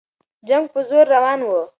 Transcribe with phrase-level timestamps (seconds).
[0.47, 1.61] جنګ په زور روان وو.